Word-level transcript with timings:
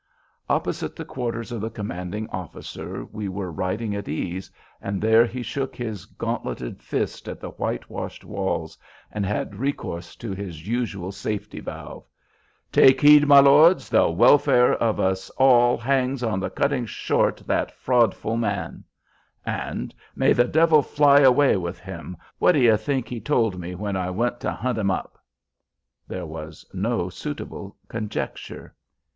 Opposite 0.49 0.95
the 0.95 1.05
quarters 1.05 1.51
of 1.51 1.61
the 1.61 1.69
commanding 1.69 2.27
officer 2.31 3.05
we 3.05 3.29
were 3.29 3.51
riding 3.51 3.93
at 3.93 4.07
ease, 4.09 4.49
and 4.81 4.99
there 4.99 5.27
he 5.27 5.43
shook 5.43 5.75
his 5.75 6.07
gauntleted 6.07 6.81
fist 6.81 7.27
at 7.27 7.39
the 7.39 7.51
whitewashed 7.51 8.25
walls, 8.25 8.79
and 9.11 9.27
had 9.27 9.57
recourse 9.57 10.15
to 10.15 10.31
his 10.31 10.65
usual 10.67 11.11
safety 11.11 11.59
valve, 11.59 12.03
"'Take 12.71 12.99
heed, 12.99 13.27
my 13.27 13.39
lords, 13.41 13.89
the 13.89 14.09
welfare 14.09 14.73
of 14.73 14.99
us 14.99 15.29
all 15.37 15.77
Hangs 15.77 16.23
on 16.23 16.39
the 16.39 16.49
cutting 16.49 16.87
short 16.87 17.43
that 17.45 17.69
fraudful 17.69 18.37
man,' 18.39 18.83
and 19.45 19.93
may 20.15 20.33
the 20.33 20.45
devil 20.45 20.81
fly 20.81 21.19
away 21.19 21.57
with 21.57 21.77
him! 21.77 22.17
What 22.39 22.53
d'ye 22.53 22.75
think 22.75 23.07
he 23.07 23.19
told 23.21 23.59
me 23.59 23.75
when 23.75 23.95
I 23.95 24.09
went 24.09 24.39
to 24.39 24.51
hunt 24.51 24.79
him 24.79 24.89
up?" 24.89 25.19
There 26.07 26.25
was 26.25 26.65
no 26.73 27.07
suitable 27.09 27.75
conjecture. 27.87 28.73